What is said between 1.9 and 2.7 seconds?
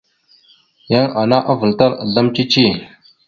azlam cici.